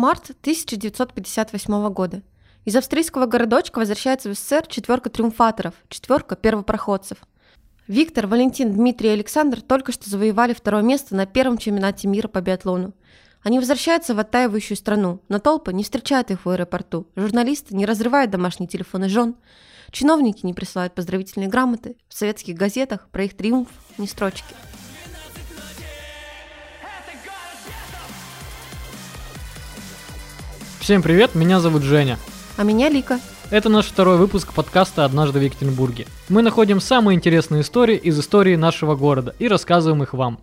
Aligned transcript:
Март 0.00 0.30
1958 0.30 1.90
года. 1.90 2.22
Из 2.64 2.74
австрийского 2.74 3.26
городочка 3.26 3.80
возвращается 3.80 4.30
в 4.30 4.32
СССР 4.32 4.66
четверка 4.66 5.10
триумфаторов, 5.10 5.74
четверка 5.90 6.36
первопроходцев. 6.36 7.18
Виктор, 7.86 8.26
Валентин, 8.26 8.72
Дмитрий 8.72 9.10
и 9.10 9.12
Александр 9.12 9.60
только 9.60 9.92
что 9.92 10.08
завоевали 10.08 10.54
второе 10.54 10.80
место 10.80 11.14
на 11.14 11.26
первом 11.26 11.58
чемпионате 11.58 12.08
мира 12.08 12.28
по 12.28 12.40
биатлону. 12.40 12.94
Они 13.42 13.58
возвращаются 13.58 14.14
в 14.14 14.18
оттаивающую 14.18 14.74
страну, 14.74 15.20
но 15.28 15.38
толпа 15.38 15.70
не 15.70 15.84
встречает 15.84 16.30
их 16.30 16.46
в 16.46 16.48
аэропорту. 16.48 17.06
Журналисты 17.14 17.76
не 17.76 17.84
разрывают 17.84 18.30
домашние 18.30 18.68
телефоны 18.68 19.10
жен. 19.10 19.36
Чиновники 19.90 20.46
не 20.46 20.54
присылают 20.54 20.94
поздравительные 20.94 21.50
грамоты. 21.50 21.98
В 22.08 22.14
советских 22.14 22.54
газетах 22.54 23.10
про 23.10 23.24
их 23.24 23.36
триумф 23.36 23.68
ни 23.98 24.06
строчки. 24.06 24.54
Всем 30.80 31.02
привет, 31.02 31.34
меня 31.34 31.60
зовут 31.60 31.82
Женя. 31.82 32.18
А 32.56 32.64
меня 32.64 32.88
Лика. 32.88 33.20
Это 33.50 33.68
наш 33.68 33.84
второй 33.84 34.16
выпуск 34.16 34.54
подкаста 34.54 35.04
«Однажды 35.04 35.38
в 35.38 35.42
Екатеринбурге». 35.42 36.06
Мы 36.30 36.40
находим 36.40 36.80
самые 36.80 37.16
интересные 37.16 37.60
истории 37.60 37.98
из 37.98 38.18
истории 38.18 38.56
нашего 38.56 38.96
города 38.96 39.34
и 39.38 39.46
рассказываем 39.46 40.02
их 40.02 40.14
вам. 40.14 40.40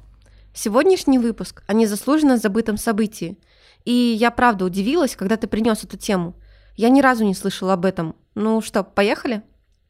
Сегодняшний 0.54 1.18
выпуск 1.18 1.64
о 1.66 1.73
незаслуженно 1.73 2.38
забытом 2.38 2.78
событии. 2.78 3.40
И 3.84 3.92
я 3.92 4.30
правда 4.30 4.66
удивилась, 4.66 5.16
когда 5.16 5.38
ты 5.38 5.48
принес 5.48 5.84
эту 5.84 5.98
тему. 5.98 6.36
Я 6.76 6.90
ни 6.90 7.02
разу 7.02 7.26
не 7.26 7.34
слышала 7.34 7.73
об 7.73 7.84
этом. 7.84 8.16
Ну 8.36 8.62
что, 8.62 8.84
поехали? 8.84 9.42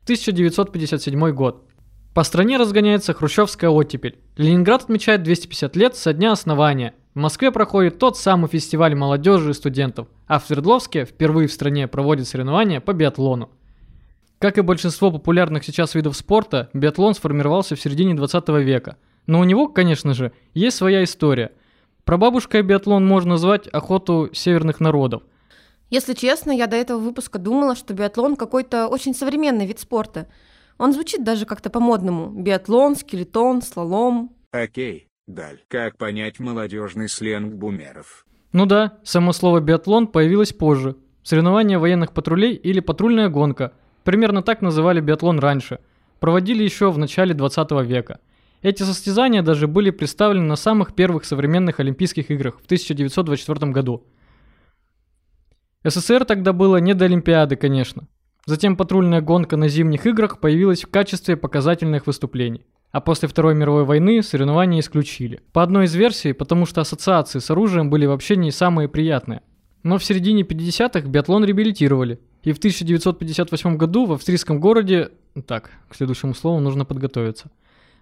1957 0.03 1.31
год. 1.31 1.67
По 2.13 2.23
стране 2.23 2.57
разгоняется 2.57 3.13
хрущевская 3.13 3.69
оттепель. 3.69 4.17
Ленинград 4.37 4.83
отмечает 4.83 5.23
250 5.23 5.75
лет 5.75 5.97
со 5.97 6.13
дня 6.13 6.31
основания. 6.31 6.95
В 7.17 7.19
Москве 7.19 7.51
проходит 7.51 7.97
тот 7.97 8.15
самый 8.15 8.47
фестиваль 8.47 8.93
молодежи 8.93 9.49
и 9.49 9.53
студентов, 9.53 10.07
а 10.27 10.37
в 10.37 10.45
Свердловске 10.45 11.03
впервые 11.03 11.47
в 11.47 11.51
стране 11.51 11.87
проводят 11.87 12.27
соревнования 12.27 12.79
по 12.79 12.93
биатлону. 12.93 13.49
Как 14.37 14.59
и 14.59 14.61
большинство 14.61 15.09
популярных 15.09 15.63
сейчас 15.63 15.95
видов 15.95 16.15
спорта, 16.15 16.69
биатлон 16.73 17.15
сформировался 17.15 17.75
в 17.75 17.81
середине 17.81 18.13
20 18.13 18.49
века. 18.49 18.97
Но 19.25 19.39
у 19.39 19.45
него, 19.45 19.67
конечно 19.67 20.13
же, 20.13 20.31
есть 20.53 20.77
своя 20.77 21.03
история. 21.03 21.53
Прабабушкой 22.03 22.61
биатлон 22.61 23.03
можно 23.07 23.31
назвать 23.31 23.65
охоту 23.65 24.29
северных 24.31 24.79
народов. 24.79 25.23
Если 25.89 26.13
честно, 26.13 26.51
я 26.51 26.67
до 26.67 26.75
этого 26.75 26.99
выпуска 26.99 27.39
думала, 27.39 27.75
что 27.75 27.95
биатлон 27.95 28.35
какой-то 28.35 28.89
очень 28.89 29.15
современный 29.15 29.65
вид 29.65 29.79
спорта. 29.79 30.27
Он 30.77 30.93
звучит 30.93 31.23
даже 31.23 31.47
как-то 31.47 31.71
по-модному. 31.71 32.29
Биатлон, 32.29 32.95
скелетон, 32.95 33.63
слалом. 33.63 34.35
Окей. 34.51 35.06
Даль. 35.27 35.59
Как 35.67 35.97
понять 35.97 36.39
молодежный 36.39 37.09
сленг 37.09 37.55
бумеров? 37.55 38.25
Ну 38.53 38.65
да, 38.65 38.97
само 39.03 39.33
слово 39.33 39.59
биатлон 39.59 40.07
появилось 40.07 40.53
позже. 40.53 40.95
Соревнования 41.21 41.77
военных 41.77 42.13
патрулей 42.13 42.53
или 42.53 42.79
патрульная 42.79 43.27
гонка. 43.27 43.73
Примерно 44.05 44.41
так 44.41 44.61
называли 44.61 45.01
биатлон 45.01 45.39
раньше. 45.39 45.79
Проводили 46.21 46.63
еще 46.63 46.91
в 46.91 46.97
начале 46.97 47.33
20 47.33 47.71
века. 47.85 48.21
Эти 48.61 48.83
состязания 48.83 49.41
даже 49.41 49.67
были 49.67 49.91
представлены 49.91 50.45
на 50.45 50.55
самых 50.55 50.95
первых 50.95 51.25
современных 51.25 51.81
Олимпийских 51.81 52.31
играх 52.31 52.61
в 52.61 52.65
1924 52.65 53.71
году. 53.73 54.07
СССР 55.83 56.23
тогда 56.23 56.53
было 56.53 56.77
не 56.77 56.93
до 56.93 57.03
Олимпиады, 57.03 57.57
конечно. 57.57 58.07
Затем 58.45 58.77
патрульная 58.77 59.19
гонка 59.19 59.57
на 59.57 59.67
зимних 59.67 60.05
играх 60.05 60.39
появилась 60.39 60.83
в 60.83 60.89
качестве 60.89 61.35
показательных 61.35 62.07
выступлений 62.07 62.65
а 62.91 63.01
после 63.01 63.27
Второй 63.27 63.53
мировой 63.53 63.83
войны 63.83 64.23
соревнования 64.23 64.79
исключили. 64.79 65.41
По 65.51 65.63
одной 65.63 65.85
из 65.85 65.95
версий, 65.95 66.33
потому 66.33 66.65
что 66.65 66.81
ассоциации 66.81 67.39
с 67.39 67.51
оружием 67.51 67.89
были 67.89 68.05
вообще 68.05 68.35
не 68.35 68.51
самые 68.51 68.87
приятные. 68.87 69.41
Но 69.83 69.97
в 69.97 70.03
середине 70.03 70.43
50-х 70.43 71.07
биатлон 71.07 71.45
реабилитировали. 71.45 72.19
И 72.43 72.51
в 72.53 72.57
1958 72.57 73.77
году 73.77 74.05
в 74.05 74.13
австрийском 74.13 74.59
городе... 74.59 75.11
Так, 75.45 75.71
к 75.89 75.95
следующему 75.95 76.33
слову 76.33 76.59
нужно 76.59 76.85
подготовиться. 76.85 77.51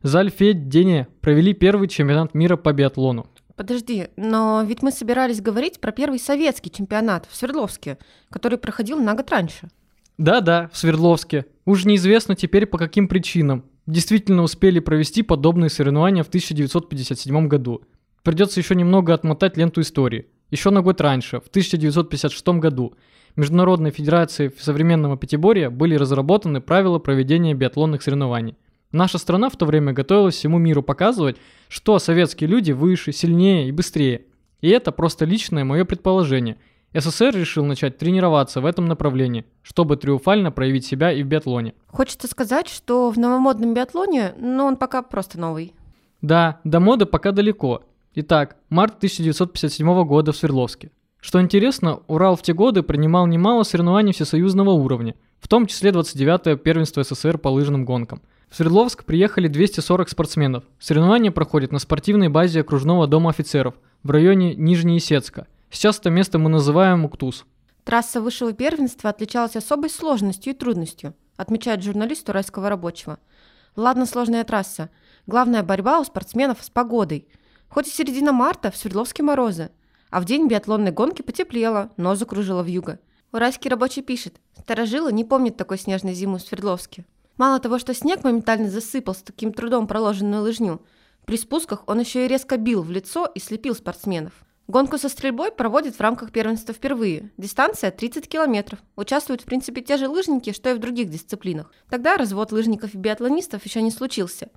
Зальфедене 0.03 1.07
провели 1.21 1.53
первый 1.53 1.87
чемпионат 1.87 2.33
мира 2.33 2.55
по 2.55 2.71
биатлону. 2.71 3.27
Подожди, 3.55 4.07
но 4.17 4.63
ведь 4.67 4.81
мы 4.83 4.91
собирались 4.91 5.41
говорить 5.41 5.79
про 5.79 5.91
первый 5.91 6.19
советский 6.19 6.69
чемпионат 6.69 7.25
в 7.29 7.35
Свердловске, 7.35 7.97
который 8.29 8.57
проходил 8.57 8.99
на 8.99 9.13
год 9.13 9.31
раньше. 9.31 9.69
Да-да, 10.17 10.69
в 10.71 10.77
Свердловске. 10.77 11.45
Уж 11.65 11.85
неизвестно 11.85 12.35
теперь 12.35 12.65
по 12.65 12.77
каким 12.77 13.07
причинам 13.07 13.65
действительно 13.87 14.43
успели 14.43 14.79
провести 14.79 15.23
подобные 15.23 15.69
соревнования 15.69 16.23
в 16.23 16.27
1957 16.27 17.47
году. 17.47 17.81
Придется 18.23 18.59
еще 18.59 18.75
немного 18.75 19.13
отмотать 19.13 19.57
ленту 19.57 19.81
истории. 19.81 20.27
Еще 20.51 20.69
на 20.69 20.81
год 20.81 21.01
раньше, 21.01 21.39
в 21.39 21.47
1956 21.47 22.47
году, 22.59 22.95
Международной 23.35 23.91
Федерацией 23.91 24.51
современного 24.59 25.17
пятиборья 25.17 25.69
были 25.69 25.95
разработаны 25.95 26.61
правила 26.61 26.99
проведения 26.99 27.53
биатлонных 27.53 28.01
соревнований. 28.01 28.55
Наша 28.91 29.17
страна 29.17 29.49
в 29.49 29.57
то 29.57 29.65
время 29.65 29.91
готовилась 29.91 30.35
всему 30.35 30.57
миру 30.57 30.81
показывать, 30.81 31.37
что 31.67 31.99
советские 31.99 32.49
люди 32.49 32.71
выше, 32.71 33.11
сильнее 33.11 33.67
и 33.67 33.71
быстрее. 33.71 34.25
И 34.61 34.69
это 34.69 34.91
просто 34.91 35.25
личное 35.25 35.63
мое 35.63 35.85
предположение– 35.85 36.57
СССР 36.97 37.35
решил 37.35 37.65
начать 37.65 37.97
тренироваться 37.97 38.61
в 38.61 38.65
этом 38.65 38.85
направлении, 38.85 39.45
чтобы 39.63 39.97
триумфально 39.97 40.49
проявить 40.49 40.85
себя 40.85 41.11
и 41.11 41.23
в 41.23 41.27
биатлоне. 41.27 41.73
Хочется 41.87 42.29
сказать, 42.29 42.69
что 42.69 43.11
в 43.11 43.19
новомодном 43.19 43.73
биатлоне, 43.73 44.33
но 44.37 44.65
он 44.65 44.77
пока 44.77 45.01
просто 45.01 45.37
новый. 45.37 45.73
Да, 46.21 46.61
до 46.63 46.79
моды 46.79 47.05
пока 47.05 47.33
далеко. 47.33 47.83
Итак, 48.13 48.55
март 48.69 48.95
1957 48.95 50.05
года 50.05 50.31
в 50.31 50.37
Свердловске. 50.37 50.89
Что 51.19 51.41
интересно, 51.41 51.99
Урал 52.07 52.37
в 52.37 52.43
те 52.43 52.53
годы 52.53 52.81
принимал 52.81 53.27
немало 53.27 53.63
соревнований 53.63 54.13
всесоюзного 54.13 54.69
уровня, 54.69 55.15
в 55.41 55.49
том 55.49 55.65
числе 55.65 55.91
29-е 55.91 56.55
первенство 56.55 57.03
СССР 57.03 57.37
по 57.37 57.49
лыжным 57.49 57.83
гонкам. 57.83 58.21
В 58.49 58.55
Свердловск 58.55 59.03
приехали 59.03 59.49
240 59.49 60.07
спортсменов. 60.07 60.63
Соревнования 60.79 61.31
проходят 61.31 61.73
на 61.73 61.79
спортивной 61.79 62.29
базе 62.29 62.61
окружного 62.61 63.05
дома 63.05 63.31
офицеров 63.31 63.73
в 64.01 64.11
районе 64.11 64.55
Нижнеисецка– 64.55 65.47
Сейчас 65.75 65.99
это 65.99 66.09
место 66.09 66.39
мы 66.39 66.49
называем 66.49 67.03
Уктус. 67.03 67.45
Трасса 67.83 68.21
высшего 68.21 68.53
первенства 68.53 69.09
отличалась 69.09 69.57
особой 69.57 69.89
сложностью 69.89 70.53
и 70.53 70.55
трудностью, 70.55 71.13
отмечает 71.35 71.83
журналист 71.83 72.29
уральского 72.29 72.69
рабочего. 72.69 73.19
Ладно, 73.75 74.05
сложная 74.05 74.45
трасса. 74.45 74.89
Главная 75.27 75.63
борьба 75.63 75.99
у 75.99 76.05
спортсменов 76.05 76.63
с 76.63 76.69
погодой. 76.69 77.27
Хоть 77.67 77.89
и 77.89 77.91
середина 77.91 78.31
марта, 78.31 78.71
в 78.71 78.77
Свердловске 78.77 79.21
морозы. 79.21 79.69
А 80.11 80.21
в 80.21 80.25
день 80.25 80.47
биатлонной 80.47 80.91
гонки 80.91 81.21
потеплело, 81.21 81.91
но 81.97 82.15
закружило 82.15 82.63
в 82.63 82.67
юго. 82.67 82.99
Уральский 83.33 83.69
рабочий 83.69 84.01
пишет, 84.01 84.39
старожилы 84.57 85.11
не 85.11 85.25
помнят 85.25 85.57
такой 85.57 85.77
снежной 85.77 86.13
зимы 86.13 86.37
в 86.37 86.43
Свердловске. 86.43 87.05
Мало 87.35 87.59
того, 87.59 87.79
что 87.79 87.93
снег 87.93 88.23
моментально 88.23 88.69
засыпал 88.69 89.13
с 89.13 89.21
таким 89.21 89.51
трудом 89.51 89.87
проложенную 89.87 90.41
лыжню, 90.41 90.81
при 91.25 91.35
спусках 91.35 91.83
он 91.85 91.99
еще 91.99 92.23
и 92.23 92.29
резко 92.29 92.55
бил 92.55 92.81
в 92.81 92.91
лицо 92.91 93.25
и 93.25 93.39
слепил 93.41 93.75
спортсменов. 93.75 94.44
Гонку 94.67 94.97
со 94.97 95.09
стрельбой 95.09 95.51
проводят 95.51 95.95
в 95.95 96.01
рамках 96.01 96.31
первенства 96.31 96.73
впервые. 96.73 97.31
Дистанция 97.37 97.91
30 97.91 98.27
километров. 98.27 98.79
Участвуют, 98.95 99.41
в 99.41 99.45
принципе, 99.45 99.81
те 99.81 99.97
же 99.97 100.07
лыжники, 100.07 100.53
что 100.53 100.71
и 100.71 100.73
в 100.73 100.79
других 100.79 101.09
дисциплинах. 101.09 101.71
Тогда 101.87 102.17
развод 102.17 102.51
лыжников 102.51 102.95
и 102.95 102.97
биатлонистов 102.97 103.63
еще 103.63 103.83
не 103.83 103.91
случился. 103.91 104.49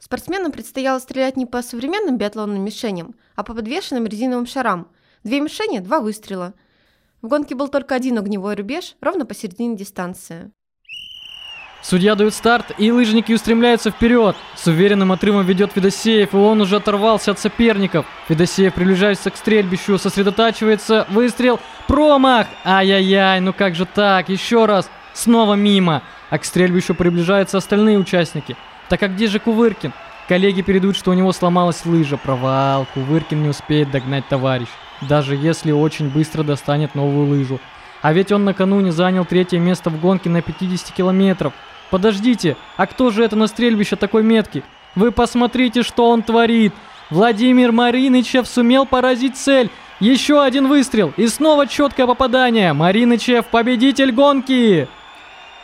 Спортсменам 0.00 0.50
предстояло 0.50 0.98
стрелять 0.98 1.36
не 1.36 1.46
по 1.46 1.62
современным 1.62 2.18
биатлонным 2.18 2.64
мишеням, 2.64 3.14
а 3.36 3.44
по 3.44 3.54
подвешенным 3.54 4.06
резиновым 4.06 4.46
шарам. 4.46 4.90
Две 5.22 5.40
мишени– 5.40 5.78
два 5.80 6.00
выстрела. 6.00 6.54
В 7.22 7.28
гонке 7.28 7.54
был 7.54 7.68
только 7.68 7.94
один 7.94 8.18
огневой 8.18 8.56
рубеж, 8.56 8.96
ровно 9.00 9.26
посередине 9.26 9.76
дистанции. 9.76 10.50
Судья 11.88 12.16
дает 12.16 12.34
старт, 12.34 12.72
и 12.78 12.90
лыжники 12.90 13.32
устремляются 13.32 13.92
вперед. 13.92 14.34
С 14.56 14.66
уверенным 14.66 15.12
отрывом 15.12 15.46
ведет 15.46 15.70
Федосеев, 15.70 16.34
и 16.34 16.36
он 16.36 16.60
уже 16.60 16.74
оторвался 16.74 17.30
от 17.30 17.38
соперников. 17.38 18.06
Федосеев 18.26 18.74
приближается 18.74 19.30
к 19.30 19.36
стрельбищу, 19.36 19.96
сосредотачивается, 19.96 21.06
выстрел, 21.08 21.60
промах! 21.86 22.48
Ай-яй-яй, 22.64 23.38
ну 23.38 23.52
как 23.52 23.76
же 23.76 23.86
так, 23.86 24.28
еще 24.28 24.66
раз, 24.66 24.90
снова 25.14 25.54
мимо. 25.54 26.02
А 26.28 26.38
к 26.38 26.44
стрельбищу 26.44 26.96
приближаются 26.96 27.58
остальные 27.58 28.00
участники. 28.00 28.56
Так 28.88 29.04
а 29.04 29.08
где 29.08 29.28
же 29.28 29.38
Кувыркин? 29.38 29.92
Коллеги 30.26 30.62
передают, 30.62 30.96
что 30.96 31.12
у 31.12 31.14
него 31.14 31.30
сломалась 31.30 31.86
лыжа. 31.86 32.16
Провал, 32.16 32.88
Кувыркин 32.94 33.44
не 33.44 33.48
успеет 33.50 33.92
догнать 33.92 34.26
товарищ. 34.26 34.68
Даже 35.02 35.36
если 35.36 35.70
очень 35.70 36.08
быстро 36.08 36.42
достанет 36.42 36.96
новую 36.96 37.28
лыжу. 37.28 37.60
А 38.02 38.12
ведь 38.12 38.32
он 38.32 38.44
накануне 38.44 38.90
занял 38.90 39.24
третье 39.24 39.60
место 39.60 39.88
в 39.90 40.00
гонке 40.00 40.28
на 40.28 40.42
50 40.42 40.92
километров. 40.92 41.52
Подождите, 41.90 42.56
а 42.76 42.86
кто 42.86 43.10
же 43.10 43.24
это 43.24 43.36
на 43.36 43.46
стрельбище 43.46 43.96
такой 43.96 44.22
метки? 44.22 44.62
Вы 44.94 45.12
посмотрите, 45.12 45.82
что 45.82 46.10
он 46.10 46.22
творит. 46.22 46.72
Владимир 47.10 47.70
Маринычев 47.72 48.48
сумел 48.48 48.86
поразить 48.86 49.36
цель. 49.36 49.70
Еще 50.00 50.42
один 50.42 50.68
выстрел 50.68 51.12
и 51.16 51.26
снова 51.26 51.66
четкое 51.66 52.06
попадание. 52.06 52.72
Маринычев 52.72 53.46
победитель 53.46 54.12
гонки. 54.12 54.88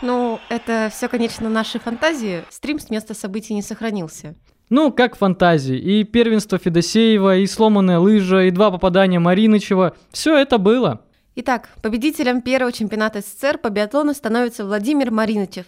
Ну, 0.01 0.41
это 0.49 0.91
все, 0.93 1.09
конечно, 1.09 1.49
наши 1.49 1.79
фантазии. 1.79 2.45
Стрим 2.51 2.79
с 2.79 2.91
места 2.91 3.15
событий 3.15 3.55
не 3.55 3.63
сохранился. 3.63 4.35
Ну, 4.71 4.91
как 4.91 5.17
фантазии. 5.17 5.77
И 5.77 6.05
первенство 6.05 6.59
Федосеева, 6.59 7.37
и 7.37 7.47
сломанная 7.47 7.99
лыжа, 7.99 8.45
и 8.45 8.51
два 8.51 8.71
попадания 8.71 9.19
Маринычева. 9.19 9.95
Все 10.11 10.37
это 10.37 10.59
было. 10.59 11.03
Итак, 11.35 11.69
победителем 11.83 12.43
первого 12.43 12.73
чемпионата 12.73 13.21
СССР 13.21 13.59
по 13.59 13.71
биатлону 13.71 14.13
становится 14.15 14.65
Владимир 14.65 15.11
Маринычев. 15.11 15.67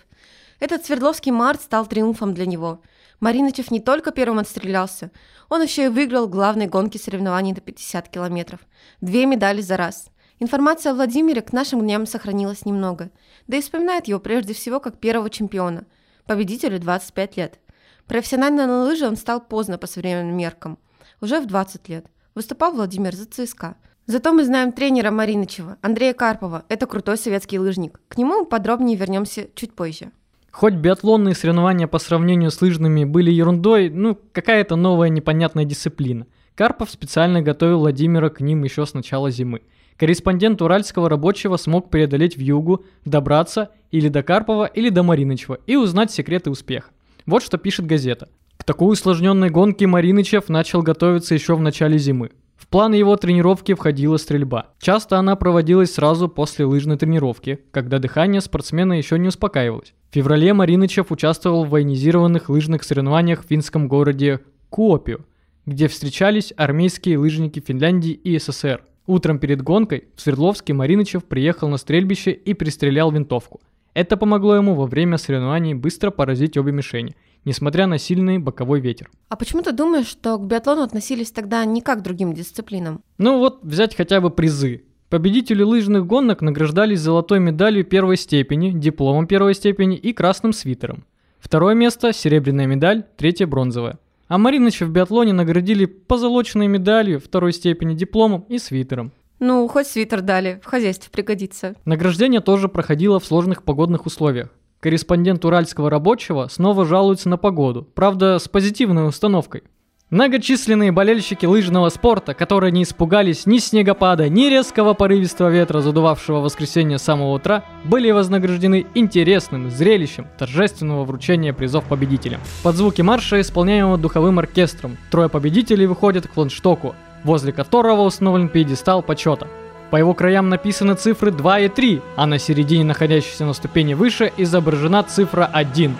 Этот 0.64 0.86
Свердловский 0.86 1.30
март 1.30 1.60
стал 1.60 1.86
триумфом 1.86 2.32
для 2.32 2.46
него. 2.46 2.80
Маринычев 3.20 3.70
не 3.70 3.80
только 3.80 4.12
первым 4.12 4.38
отстрелялся, 4.38 5.10
он 5.50 5.60
еще 5.60 5.84
и 5.84 5.88
выиграл 5.88 6.26
главной 6.26 6.68
гонки 6.68 6.96
соревнований 6.96 7.52
до 7.52 7.60
50 7.60 8.08
километров. 8.08 8.60
Две 9.02 9.26
медали 9.26 9.60
за 9.60 9.76
раз. 9.76 10.06
Информация 10.38 10.92
о 10.92 10.94
Владимире 10.94 11.42
к 11.42 11.52
нашим 11.52 11.82
дням 11.82 12.06
сохранилась 12.06 12.64
немного, 12.64 13.10
да 13.46 13.58
и 13.58 13.60
вспоминает 13.60 14.08
его 14.08 14.18
прежде 14.20 14.54
всего 14.54 14.80
как 14.80 14.96
первого 14.96 15.28
чемпиона. 15.28 15.84
Победителю 16.24 16.80
25 16.80 17.36
лет. 17.36 17.60
Профессионально 18.06 18.66
на 18.66 18.84
лыжи 18.84 19.06
он 19.06 19.18
стал 19.18 19.42
поздно 19.42 19.76
по 19.76 19.86
современным 19.86 20.34
меркам, 20.34 20.78
уже 21.20 21.40
в 21.40 21.46
20 21.46 21.90
лет. 21.90 22.06
Выступал 22.34 22.72
Владимир 22.72 23.14
за 23.14 23.26
ЦСКА. 23.26 23.76
Зато 24.06 24.32
мы 24.32 24.46
знаем 24.46 24.72
тренера 24.72 25.10
Маринычева, 25.10 25.76
Андрея 25.82 26.14
Карпова. 26.14 26.64
Это 26.70 26.86
крутой 26.86 27.18
советский 27.18 27.58
лыжник. 27.58 28.00
К 28.08 28.16
нему 28.16 28.46
подробнее 28.46 28.96
вернемся 28.96 29.48
чуть 29.54 29.74
позже. 29.74 30.10
Хоть 30.54 30.74
биатлонные 30.74 31.34
соревнования 31.34 31.88
по 31.88 31.98
сравнению 31.98 32.52
с 32.52 32.62
лыжными 32.62 33.02
были 33.02 33.28
ерундой, 33.28 33.90
ну, 33.90 34.16
какая-то 34.30 34.76
новая 34.76 35.08
непонятная 35.08 35.64
дисциплина. 35.64 36.28
Карпов 36.54 36.90
специально 36.90 37.42
готовил 37.42 37.80
Владимира 37.80 38.28
к 38.28 38.40
ним 38.40 38.62
еще 38.62 38.86
с 38.86 38.94
начала 38.94 39.32
зимы. 39.32 39.62
Корреспондент 39.96 40.62
уральского 40.62 41.08
рабочего 41.08 41.56
смог 41.56 41.90
преодолеть 41.90 42.36
в 42.36 42.40
югу, 42.40 42.84
добраться 43.04 43.70
или 43.90 44.06
до 44.06 44.22
Карпова, 44.22 44.66
или 44.66 44.90
до 44.90 45.02
Маринычева 45.02 45.58
и 45.66 45.74
узнать 45.74 46.12
секреты 46.12 46.50
успеха. 46.50 46.90
Вот 47.26 47.42
что 47.42 47.58
пишет 47.58 47.86
газета. 47.86 48.28
К 48.56 48.62
такой 48.62 48.92
усложненной 48.92 49.50
гонке 49.50 49.88
Маринычев 49.88 50.48
начал 50.48 50.82
готовиться 50.82 51.34
еще 51.34 51.56
в 51.56 51.60
начале 51.60 51.98
зимы. 51.98 52.30
В 52.74 52.76
планы 52.76 52.96
его 52.96 53.14
тренировки 53.14 53.72
входила 53.72 54.16
стрельба. 54.16 54.72
Часто 54.80 55.16
она 55.16 55.36
проводилась 55.36 55.94
сразу 55.94 56.28
после 56.28 56.64
лыжной 56.64 56.96
тренировки, 56.96 57.60
когда 57.70 58.00
дыхание 58.00 58.40
спортсмена 58.40 58.94
еще 58.94 59.16
не 59.16 59.28
успокаивалось. 59.28 59.94
В 60.10 60.14
феврале 60.14 60.52
Маринычев 60.52 61.12
участвовал 61.12 61.64
в 61.64 61.68
военизированных 61.68 62.48
лыжных 62.48 62.82
соревнованиях 62.82 63.44
в 63.44 63.46
финском 63.46 63.86
городе 63.86 64.40
Куопио, 64.70 65.18
где 65.66 65.86
встречались 65.86 66.52
армейские 66.56 67.16
лыжники 67.16 67.62
Финляндии 67.64 68.10
и 68.10 68.36
СССР. 68.40 68.82
Утром 69.06 69.38
перед 69.38 69.62
гонкой 69.62 70.08
в 70.16 70.20
Свердловске 70.20 70.72
Маринычев 70.72 71.24
приехал 71.26 71.68
на 71.68 71.76
стрельбище 71.76 72.32
и 72.32 72.54
пристрелял 72.54 73.12
винтовку– 73.12 73.60
это 73.94 74.16
помогло 74.16 74.56
ему 74.56 74.74
во 74.74 74.86
время 74.86 75.18
соревнований 75.18 75.72
быстро 75.72 76.10
поразить 76.10 76.56
обе 76.56 76.72
мишени, 76.72 77.14
несмотря 77.44 77.86
на 77.86 77.98
сильный 77.98 78.38
боковой 78.38 78.80
ветер. 78.80 79.10
А 79.28 79.36
почему 79.36 79.62
ты 79.62 79.72
думаешь, 79.72 80.06
что 80.06 80.38
к 80.38 80.46
биатлону 80.46 80.82
относились 80.82 81.30
тогда 81.30 81.64
не 81.64 81.80
как 81.80 82.00
к 82.00 82.02
другим 82.02 82.34
дисциплинам? 82.34 83.02
Ну 83.18 83.38
вот 83.38 83.62
взять 83.62 83.96
хотя 83.96 84.20
бы 84.20 84.30
призы. 84.30 84.84
Победители 85.08 85.62
лыжных 85.62 86.06
гонок 86.06 86.42
награждались 86.42 87.00
золотой 87.00 87.38
медалью 87.38 87.84
первой 87.84 88.16
степени, 88.16 88.70
дипломом 88.70 89.26
первой 89.26 89.54
степени 89.54 89.96
и 89.96 90.12
красным 90.12 90.52
свитером. 90.52 91.04
Второе 91.38 91.74
место– 91.74 92.12
серебряная 92.14 92.66
медаль, 92.66 93.04
третье– 93.16 93.46
бронзовая. 93.48 93.98
А 94.28 94.38
Мариныча 94.38 94.86
в 94.86 94.90
биатлоне 94.90 95.32
наградили 95.32 95.84
позолоченной 95.84 96.66
медалью 96.66 97.20
второй 97.20 97.52
степени, 97.52 97.94
дипломом 97.94 98.46
и 98.48 98.58
свитером. 98.58 99.12
Ну, 99.38 99.68
хоть 99.68 99.86
свитер 99.86 100.22
дали, 100.22 100.60
в 100.62 100.66
хозяйстве 100.66 101.10
пригодится. 101.12 101.74
Награждение 101.84 102.40
тоже 102.40 102.68
проходило 102.68 103.20
в 103.20 103.26
сложных 103.26 103.62
погодных 103.62 104.06
условиях. 104.06 104.48
Корреспондент 104.84 105.42
уральского 105.46 105.88
рабочего 105.88 106.46
снова 106.48 106.84
жалуется 106.84 107.30
на 107.30 107.38
погоду, 107.38 107.88
правда 107.94 108.38
с 108.38 108.48
позитивной 108.48 109.08
установкой. 109.08 109.62
Многочисленные 110.10 110.92
болельщики 110.92 111.46
лыжного 111.46 111.88
спорта, 111.88 112.34
которые 112.34 112.70
не 112.70 112.82
испугались 112.82 113.46
ни 113.46 113.56
снегопада, 113.56 114.28
ни 114.28 114.50
резкого 114.50 114.92
порывистого 114.92 115.48
ветра, 115.48 115.80
задувавшего 115.80 116.40
воскресенье 116.40 116.98
с 116.98 117.02
самого 117.02 117.32
утра, 117.32 117.64
были 117.84 118.10
вознаграждены 118.10 118.84
интересным 118.94 119.70
зрелищем 119.70 120.26
торжественного 120.36 121.06
вручения 121.06 121.54
призов 121.54 121.84
победителям. 121.84 122.42
Под 122.62 122.76
звуки 122.76 123.00
марша, 123.00 123.40
исполняемого 123.40 123.96
духовым 123.96 124.38
оркестром, 124.38 124.98
трое 125.10 125.30
победителей 125.30 125.86
выходят 125.86 126.26
к 126.26 126.34
фланштоку, 126.34 126.94
возле 127.24 127.54
которого 127.54 128.02
установлен 128.02 128.50
пьедестал 128.50 129.02
почета. 129.02 129.48
По 129.90 129.96
его 129.96 130.14
краям 130.14 130.48
написаны 130.48 130.94
цифры 130.94 131.30
2 131.30 131.60
и 131.60 131.68
3, 131.68 132.02
а 132.16 132.26
на 132.26 132.38
середине, 132.38 132.84
находящейся 132.84 133.44
на 133.44 133.52
ступени 133.52 133.94
выше, 133.94 134.32
изображена 134.36 135.02
цифра 135.04 135.48
1. 135.52 135.96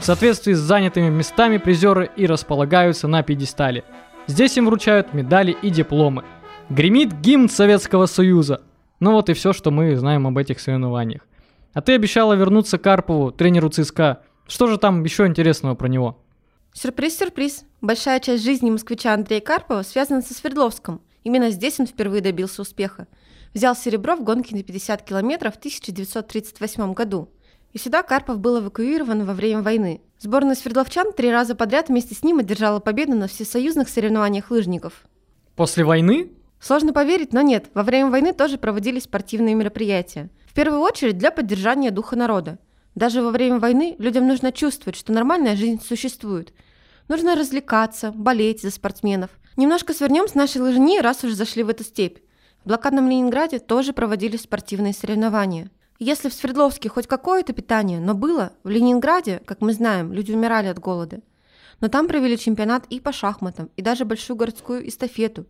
В 0.00 0.04
соответствии 0.04 0.52
с 0.52 0.58
занятыми 0.58 1.08
местами 1.08 1.58
призеры 1.58 2.10
и 2.16 2.26
располагаются 2.26 3.08
на 3.08 3.22
пьедестале. 3.22 3.84
Здесь 4.26 4.56
им 4.56 4.66
вручают 4.66 5.14
медали 5.14 5.56
и 5.62 5.70
дипломы. 5.70 6.24
Гремит 6.70 7.12
гимн 7.20 7.48
Советского 7.48 8.06
Союза. 8.06 8.62
Ну 9.00 9.12
вот 9.12 9.28
и 9.28 9.32
все, 9.32 9.52
что 9.52 9.70
мы 9.70 9.96
знаем 9.96 10.26
об 10.26 10.38
этих 10.38 10.60
соревнованиях. 10.60 11.22
А 11.72 11.80
ты 11.80 11.94
обещала 11.94 12.34
вернуться 12.34 12.78
Карпову, 12.78 13.32
тренеру 13.32 13.68
ЦСКА. 13.68 14.22
Что 14.46 14.66
же 14.66 14.78
там 14.78 15.02
еще 15.04 15.26
интересного 15.26 15.74
про 15.74 15.88
него? 15.88 16.18
Сюрприз-сюрприз. 16.74 17.64
Большая 17.80 18.20
часть 18.20 18.44
жизни 18.44 18.70
москвича 18.70 19.12
Андрея 19.14 19.40
Карпова 19.40 19.82
связана 19.82 20.22
со 20.22 20.34
Свердловском. 20.34 21.00
Именно 21.24 21.50
здесь 21.50 21.78
он 21.80 21.86
впервые 21.86 22.22
добился 22.22 22.62
успеха. 22.62 23.06
Взял 23.54 23.76
серебро 23.76 24.16
в 24.16 24.22
гонке 24.22 24.56
на 24.56 24.62
50 24.62 25.02
километров 25.02 25.54
в 25.54 25.58
1938 25.58 26.92
году. 26.94 27.28
И 27.72 27.78
сюда 27.78 28.02
Карпов 28.02 28.38
был 28.38 28.60
эвакуирован 28.60 29.24
во 29.24 29.34
время 29.34 29.62
войны. 29.62 30.00
Сборная 30.18 30.54
свердловчан 30.54 31.12
три 31.12 31.30
раза 31.30 31.54
подряд 31.54 31.88
вместе 31.88 32.14
с 32.14 32.22
ним 32.22 32.38
одержала 32.38 32.80
победу 32.80 33.14
на 33.14 33.28
всесоюзных 33.28 33.88
соревнованиях 33.88 34.50
лыжников. 34.50 35.04
После 35.56 35.84
войны? 35.84 36.32
Сложно 36.60 36.92
поверить, 36.92 37.32
но 37.32 37.40
нет. 37.40 37.66
Во 37.74 37.82
время 37.82 38.10
войны 38.10 38.32
тоже 38.32 38.58
проводились 38.58 39.04
спортивные 39.04 39.54
мероприятия. 39.54 40.30
В 40.46 40.54
первую 40.54 40.80
очередь 40.80 41.18
для 41.18 41.30
поддержания 41.30 41.90
духа 41.90 42.16
народа– 42.16 42.58
даже 42.94 43.22
во 43.22 43.30
время 43.30 43.58
войны 43.58 43.96
людям 43.98 44.26
нужно 44.26 44.52
чувствовать, 44.52 44.96
что 44.96 45.12
нормальная 45.12 45.56
жизнь 45.56 45.80
существует. 45.82 46.52
Нужно 47.08 47.34
развлекаться, 47.34 48.12
болеть 48.12 48.62
за 48.62 48.70
спортсменов. 48.70 49.30
Немножко 49.56 49.92
свернем 49.92 50.28
с 50.28 50.34
нашей 50.34 50.60
лыжни, 50.60 51.00
раз 51.00 51.24
уж 51.24 51.32
зашли 51.32 51.62
в 51.62 51.68
эту 51.68 51.84
степь. 51.84 52.18
В 52.64 52.68
блокадном 52.68 53.08
Ленинграде 53.08 53.58
тоже 53.58 53.92
проводились 53.92 54.42
спортивные 54.42 54.92
соревнования. 54.92 55.70
Если 55.98 56.28
в 56.28 56.34
Свердловске 56.34 56.88
хоть 56.88 57.06
какое-то 57.06 57.52
питание, 57.52 58.00
но 58.00 58.14
было, 58.14 58.52
в 58.64 58.68
Ленинграде, 58.68 59.40
как 59.44 59.60
мы 59.60 59.72
знаем, 59.72 60.12
люди 60.12 60.32
умирали 60.32 60.68
от 60.68 60.78
голода. 60.78 61.20
Но 61.80 61.88
там 61.88 62.06
провели 62.06 62.38
чемпионат 62.38 62.86
и 62.88 63.00
по 63.00 63.12
шахматам, 63.12 63.70
и 63.76 63.82
даже 63.82 64.04
большую 64.04 64.36
городскую 64.36 64.88
эстафету. 64.88 65.46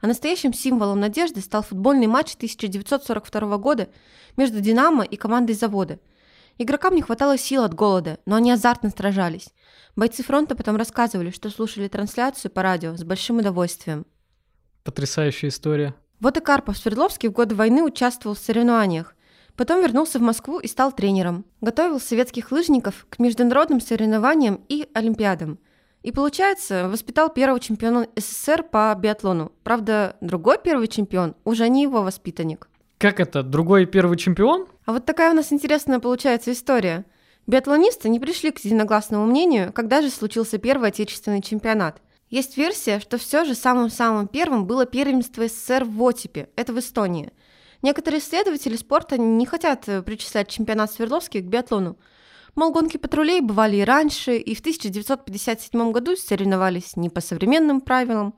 А 0.00 0.06
настоящим 0.06 0.52
символом 0.52 1.00
надежды 1.00 1.40
стал 1.40 1.62
футбольный 1.62 2.06
матч 2.06 2.34
1942 2.34 3.58
года 3.58 3.88
между 4.36 4.60
«Динамо» 4.60 5.04
и 5.04 5.16
командой 5.16 5.54
завода– 5.54 5.98
Игрокам 6.58 6.94
не 6.94 7.02
хватало 7.02 7.36
сил 7.36 7.64
от 7.64 7.74
голода, 7.74 8.18
но 8.24 8.36
они 8.36 8.50
азартно 8.50 8.88
сражались. 8.88 9.48
Бойцы 9.94 10.22
фронта 10.22 10.56
потом 10.56 10.76
рассказывали, 10.76 11.30
что 11.30 11.50
слушали 11.50 11.86
трансляцию 11.86 12.50
по 12.50 12.62
радио 12.62 12.96
с 12.96 13.04
большим 13.04 13.38
удовольствием. 13.38 14.06
Потрясающая 14.82 15.50
история. 15.50 15.94
Вот 16.20 16.36
и 16.36 16.40
Карпов 16.40 16.78
Свердловский 16.78 17.28
в 17.28 17.32
годы 17.32 17.54
войны 17.54 17.82
участвовал 17.82 18.34
в 18.34 18.38
соревнованиях. 18.38 19.14
Потом 19.56 19.80
вернулся 19.80 20.18
в 20.18 20.22
Москву 20.22 20.58
и 20.58 20.68
стал 20.68 20.92
тренером. 20.92 21.44
Готовил 21.60 22.00
советских 22.00 22.52
лыжников 22.52 23.06
к 23.08 23.18
международным 23.18 23.80
соревнованиям 23.80 24.60
и 24.68 24.88
олимпиадам. 24.94 25.58
И 26.02 26.12
получается, 26.12 26.88
воспитал 26.88 27.30
первого 27.30 27.58
чемпиона 27.58 28.06
СССР 28.16 28.62
по 28.62 28.94
биатлону. 28.98 29.50
Правда, 29.64 30.16
другой 30.20 30.58
первый 30.62 30.88
чемпион 30.88 31.34
уже 31.44 31.68
не 31.68 31.82
его 31.82 32.02
воспитанник. 32.02 32.68
Как 32.98 33.18
это? 33.18 33.42
Другой 33.42 33.86
первый 33.86 34.16
чемпион? 34.16 34.68
А 34.84 34.92
вот 34.92 35.04
такая 35.04 35.32
у 35.32 35.34
нас 35.34 35.52
интересная 35.52 35.98
получается 35.98 36.52
история. 36.52 37.04
Биатлонисты 37.46 38.08
не 38.08 38.20
пришли 38.20 38.50
к 38.50 38.58
единогласному 38.58 39.26
мнению, 39.26 39.72
когда 39.72 40.00
же 40.00 40.10
случился 40.10 40.58
первый 40.58 40.88
отечественный 40.90 41.42
чемпионат. 41.42 42.00
Есть 42.28 42.56
версия, 42.56 43.00
что 43.00 43.18
все 43.18 43.44
же 43.44 43.54
самым-самым 43.54 44.28
первым 44.28 44.66
было 44.66 44.86
первенство 44.86 45.46
СССР 45.46 45.84
в 45.84 45.94
Вотипе, 45.96 46.48
это 46.56 46.72
в 46.72 46.78
Эстонии. 46.78 47.32
Некоторые 47.82 48.20
исследователи 48.20 48.76
спорта 48.76 49.18
не 49.18 49.46
хотят 49.46 49.88
э, 49.88 50.02
причислять 50.02 50.48
чемпионат 50.48 50.92
Свердловский 50.92 51.40
к 51.40 51.44
биатлону. 51.44 51.98
Мол, 52.54 52.72
гонки 52.72 52.96
патрулей 52.96 53.40
бывали 53.40 53.76
и 53.76 53.84
раньше, 53.84 54.36
и 54.36 54.54
в 54.54 54.60
1957 54.60 55.92
году 55.92 56.16
соревновались 56.16 56.96
не 56.96 57.10
по 57.10 57.20
современным 57.20 57.80
правилам, 57.80 58.34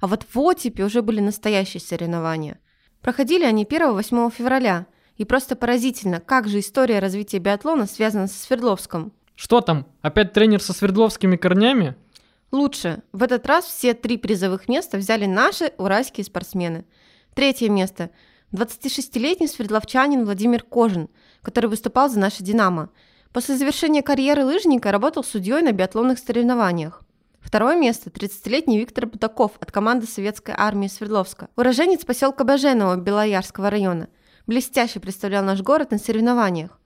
а 0.00 0.06
вот 0.06 0.24
в 0.24 0.34
Вотипе 0.34 0.84
уже 0.84 1.02
были 1.02 1.20
настоящие 1.20 1.80
соревнования– 1.80 2.58
Проходили 3.02 3.44
они 3.44 3.64
1-8 3.64 4.30
февраля, 4.30 4.86
и 5.16 5.24
просто 5.24 5.56
поразительно, 5.56 6.20
как 6.20 6.48
же 6.48 6.60
история 6.60 6.98
развития 6.98 7.38
биатлона 7.38 7.86
связана 7.86 8.26
со 8.26 8.38
Свердловском. 8.38 9.12
Что 9.34 9.62
там? 9.62 9.86
Опять 10.02 10.34
тренер 10.34 10.60
со 10.60 10.74
свердловскими 10.74 11.36
корнями? 11.36 11.96
Лучше. 12.52 13.02
В 13.12 13.22
этот 13.22 13.46
раз 13.46 13.64
все 13.64 13.94
три 13.94 14.16
призовых 14.16 14.68
места 14.68 14.98
взяли 14.98 15.26
наши 15.26 15.72
уральские 15.78 16.24
спортсмены. 16.24 16.84
Третье 17.34 17.68
место. 17.68 18.10
26-летний 18.52 19.46
свердловчанин 19.46 20.24
Владимир 20.24 20.64
Кожин, 20.64 21.08
который 21.42 21.66
выступал 21.66 22.08
за 22.08 22.18
наше 22.18 22.42
«Динамо». 22.42 22.90
После 23.32 23.56
завершения 23.56 24.02
карьеры 24.02 24.44
лыжника 24.44 24.90
работал 24.90 25.22
судьей 25.22 25.62
на 25.62 25.70
биатлонных 25.70 26.18
соревнованиях. 26.18 27.04
Второе 27.40 27.76
место– 27.76 28.10
30-летний 28.10 28.78
Виктор 28.78 29.06
Бутаков 29.06 29.52
от 29.60 29.70
команды 29.70 30.08
Советской 30.08 30.52
армии 30.56 30.88
Свердловска. 30.88 31.48
Уроженец 31.56 32.04
поселка 32.04 32.42
Баженово 32.42 32.96
Белоярского 32.96 33.70
района. 33.70 34.08
Блестяще 34.48 34.98
представлял 34.98 35.44
наш 35.44 35.62
город 35.62 35.92
на 35.92 35.98
соревнованиях. 35.98 36.79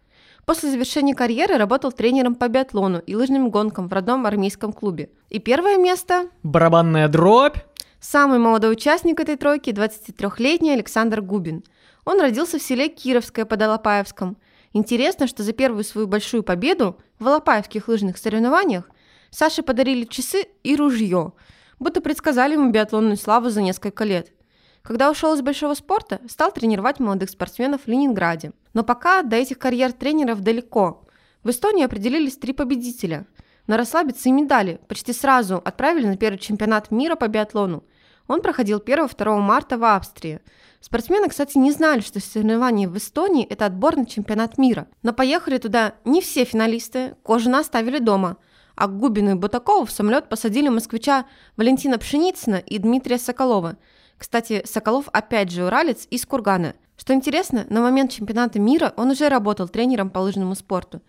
После 0.46 0.70
завершения 0.70 1.14
карьеры 1.14 1.56
работал 1.56 1.90
тренером 1.90 2.34
по 2.34 2.48
биатлону 2.48 2.98
и 2.98 3.14
лыжным 3.14 3.50
гонкам 3.50 3.88
в 3.88 3.92
родном 3.92 4.26
армейском 4.26 4.72
клубе. 4.72 5.10
И 5.30 5.38
первое 5.38 5.78
место 5.78 6.28
Барабанная 6.42 7.08
дробь. 7.08 7.56
Самый 7.98 8.38
молодой 8.38 8.72
участник 8.72 9.20
этой 9.20 9.36
тройки– 9.36 9.70
23-летний 9.70 10.72
Александр 10.72 11.22
Губин. 11.22 11.64
Он 12.04 12.20
родился 12.20 12.58
в 12.58 12.62
селе 12.62 12.88
Кировское 12.88 13.46
под 13.46 13.62
Алапаевском. 13.62 14.36
Интересно, 14.74 15.26
что 15.26 15.42
за 15.42 15.54
первую 15.54 15.84
свою 15.84 16.06
большую 16.06 16.42
победу 16.42 16.98
в 17.18 17.26
Алапаевских 17.26 17.88
лыжных 17.88 18.18
соревнованиях 18.18 18.90
Саше 19.30 19.62
подарили 19.62 20.04
часы 20.04 20.44
и 20.62 20.76
ружье, 20.76 21.32
будто 21.78 22.02
предсказали 22.02 22.52
ему 22.52 22.70
биатлонную 22.70 23.16
славу 23.16 23.48
за 23.48 23.62
несколько 23.62 24.04
лет. 24.04 24.32
Когда 24.82 25.10
ушел 25.10 25.32
из 25.32 25.40
большого 25.40 25.72
спорта, 25.72 26.20
стал 26.28 26.52
тренировать 26.52 27.00
молодых 27.00 27.30
спортсменов 27.30 27.82
в 27.84 27.88
Ленинграде. 27.88 28.52
Но 28.74 28.84
пока 28.84 29.22
до 29.22 29.36
этих 29.36 29.58
карьер 29.58 29.92
тренеров 29.92 30.40
далеко. 30.40 31.04
В 31.42 31.50
Эстонии 31.50 31.84
определились 31.84 32.36
три 32.36 32.52
победителя. 32.52 33.26
На 33.66 33.78
расслабиться 33.78 34.28
и 34.28 34.32
медали 34.32 34.80
почти 34.88 35.12
сразу 35.12 35.56
отправили 35.64 36.06
на 36.06 36.18
первый 36.18 36.38
чемпионат 36.38 36.90
мира 36.90 37.14
по 37.14 37.26
биатлону. 37.28 37.84
Он 38.26 38.42
проходил 38.42 38.78
1-2 38.78 39.38
марта 39.38 39.78
в 39.78 39.84
Австрии. 39.84 40.40
Спортсмены, 40.80 41.28
кстати, 41.28 41.56
не 41.56 41.72
знали, 41.72 42.00
что 42.00 42.20
соревнования 42.20 42.88
в 42.88 42.96
Эстонии– 42.98 43.46
это 43.50 43.64
отбор 43.64 43.96
на 43.96 44.04
чемпионат 44.04 44.58
мира. 44.58 44.86
Но 45.02 45.14
поехали 45.14 45.56
туда 45.56 45.94
не 46.04 46.20
все 46.20 46.44
финалисты, 46.44 47.16
Кожина 47.22 47.60
оставили 47.60 47.98
дома– 47.98 48.36
а 48.76 48.88
Губину 48.88 49.32
и 49.32 49.34
Бутакову 49.34 49.86
в 49.86 49.90
самолет 49.90 50.28
посадили 50.28 50.68
москвича 50.68 51.26
Валентина 51.56 51.98
Пшеницына 51.98 52.56
и 52.56 52.78
Дмитрия 52.78 53.18
Соколова. 53.18 53.76
Кстати, 54.18 54.62
Соколов 54.64 55.08
опять 55.12 55.50
же 55.50 55.64
уралец 55.64 56.06
из 56.10 56.24
Кургана. 56.26 56.74
Что 56.96 57.12
интересно, 57.12 57.66
на 57.70 57.80
момент 57.80 58.12
чемпионата 58.12 58.58
мира 58.58 58.92
он 58.96 59.10
уже 59.10 59.28
работал 59.28 59.68
тренером 59.68 60.10
по 60.10 60.20
лыжному 60.20 60.54
спорту. 60.54 61.02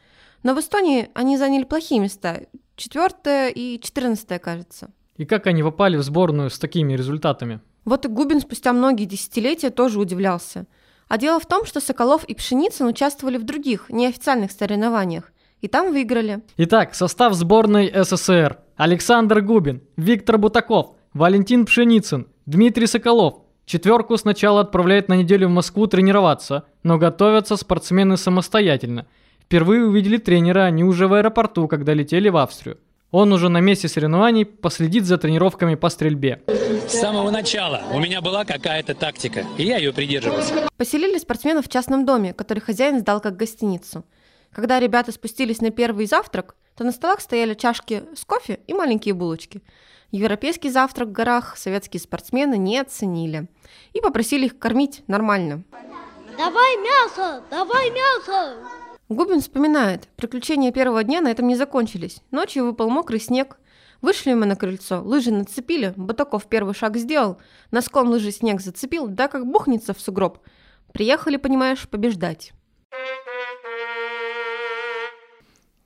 Но 0.43 0.53
в 0.53 0.59
Эстонии 0.59 1.09
они 1.13 1.37
заняли 1.37 1.63
плохие 1.63 1.99
места. 1.99 2.41
Четвертое 2.75 3.49
и 3.49 3.79
четырнадцатое, 3.79 4.39
кажется. 4.39 4.91
И 5.17 5.25
как 5.25 5.47
они 5.47 5.63
попали 5.63 5.97
в 5.97 6.03
сборную 6.03 6.49
с 6.49 6.59
такими 6.59 6.93
результатами? 6.93 7.61
Вот 7.85 8.05
и 8.05 8.09
Губин 8.09 8.41
спустя 8.41 8.73
многие 8.73 9.05
десятилетия 9.05 9.69
тоже 9.69 9.99
удивлялся. 9.99 10.65
А 11.07 11.17
дело 11.17 11.39
в 11.39 11.45
том, 11.45 11.65
что 11.65 11.79
Соколов 11.79 12.23
и 12.25 12.33
Пшеницын 12.33 12.87
участвовали 12.87 13.37
в 13.37 13.43
других, 13.43 13.89
неофициальных 13.89 14.51
соревнованиях 14.51 15.31
и 15.61 15.67
там 15.67 15.91
выиграли. 15.91 16.41
Итак, 16.57 16.95
состав 16.95 17.33
сборной 17.33 17.91
СССР. 17.93 18.59
Александр 18.75 19.41
Губин, 19.41 19.81
Виктор 19.95 20.37
Бутаков, 20.37 20.95
Валентин 21.13 21.65
Пшеницын, 21.65 22.27
Дмитрий 22.45 22.87
Соколов. 22.87 23.44
Четверку 23.65 24.15
сначала 24.17 24.61
отправляют 24.61 25.09
на 25.09 25.15
неделю 25.15 25.47
в 25.47 25.51
Москву 25.51 25.87
тренироваться, 25.87 26.65
но 26.83 26.99
готовятся 26.99 27.57
спортсмены 27.57 28.15
самостоятельно. 28.15 29.07
Впервые 29.41 29.85
увидели 29.85 30.17
тренера 30.17 30.65
они 30.65 30.83
уже 30.83 31.07
в 31.07 31.13
аэропорту, 31.13 31.67
когда 31.67 31.93
летели 31.93 32.29
в 32.29 32.37
Австрию. 32.37 32.77
Он 33.09 33.33
уже 33.33 33.49
на 33.49 33.61
месте 33.61 33.87
соревнований 33.87 34.45
последит 34.45 35.05
за 35.05 35.17
тренировками 35.17 35.75
по 35.75 35.89
стрельбе. 35.89 36.41
С 36.87 36.99
самого 36.99 37.31
начала 37.31 37.81
у 37.91 37.99
меня 37.99 38.21
была 38.21 38.45
какая-то 38.45 38.93
тактика, 38.93 39.45
и 39.57 39.63
я 39.63 39.77
ее 39.77 39.93
придерживался. 39.93 40.67
Поселили 40.77 41.17
спортсменов 41.17 41.65
в 41.65 41.69
частном 41.69 42.05
доме, 42.05 42.33
который 42.33 42.59
хозяин 42.59 42.99
сдал 42.99 43.19
как 43.19 43.35
гостиницу. 43.35 44.05
Когда 44.51 44.79
ребята 44.79 45.11
спустились 45.11 45.61
на 45.61 45.71
первый 45.71 46.05
завтрак, 46.05 46.55
то 46.75 46.83
на 46.83 46.91
столах 46.91 47.21
стояли 47.21 47.53
чашки 47.53 48.03
с 48.15 48.25
кофе 48.25 48.59
и 48.67 48.73
маленькие 48.73 49.13
булочки. 49.13 49.61
Европейский 50.11 50.69
завтрак 50.69 51.09
в 51.09 51.11
горах 51.11 51.57
советские 51.57 51.99
спортсмены 51.99 52.57
не 52.57 52.79
оценили 52.79 53.47
и 53.93 54.01
попросили 54.01 54.45
их 54.45 54.59
кормить 54.59 55.03
нормально. 55.07 55.63
Давай 56.37 56.77
мясо! 56.77 57.43
Давай 57.49 57.91
мясо! 57.91 58.55
Губин 59.07 59.39
вспоминает, 59.39 60.07
приключения 60.15 60.71
первого 60.71 61.03
дня 61.03 61.21
на 61.21 61.29
этом 61.29 61.47
не 61.47 61.55
закончились. 61.55 62.21
Ночью 62.31 62.65
выпал 62.65 62.89
мокрый 62.89 63.19
снег. 63.19 63.57
Вышли 64.01 64.33
мы 64.33 64.45
на 64.45 64.55
крыльцо, 64.55 65.01
лыжи 65.01 65.31
нацепили, 65.31 65.93
Батаков 65.95 66.47
первый 66.47 66.73
шаг 66.73 66.97
сделал, 66.97 67.37
носком 67.71 68.09
лыжи 68.09 68.31
снег 68.31 68.61
зацепил, 68.61 69.07
да 69.07 69.27
как 69.27 69.47
бухнется 69.47 69.93
в 69.93 70.01
сугроб. 70.01 70.39
Приехали, 70.91 71.37
понимаешь, 71.37 71.87
побеждать. 71.87 72.53